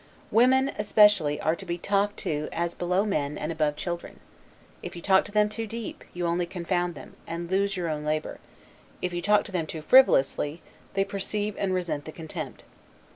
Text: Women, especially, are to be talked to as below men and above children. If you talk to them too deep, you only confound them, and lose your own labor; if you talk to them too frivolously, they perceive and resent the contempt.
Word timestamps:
Women, 0.31 0.71
especially, 0.79 1.39
are 1.41 1.55
to 1.55 1.63
be 1.63 1.77
talked 1.77 2.17
to 2.21 2.49
as 2.51 2.73
below 2.73 3.05
men 3.05 3.37
and 3.37 3.51
above 3.51 3.75
children. 3.75 4.19
If 4.81 4.95
you 4.95 5.01
talk 5.03 5.25
to 5.25 5.31
them 5.31 5.47
too 5.47 5.67
deep, 5.67 6.03
you 6.11 6.25
only 6.25 6.47
confound 6.47 6.95
them, 6.95 7.15
and 7.27 7.51
lose 7.51 7.77
your 7.77 7.87
own 7.87 8.03
labor; 8.03 8.39
if 9.03 9.13
you 9.13 9.21
talk 9.21 9.43
to 9.43 9.51
them 9.51 9.67
too 9.67 9.83
frivolously, 9.83 10.63
they 10.95 11.03
perceive 11.05 11.53
and 11.59 11.71
resent 11.75 12.05
the 12.05 12.11
contempt. 12.11 12.63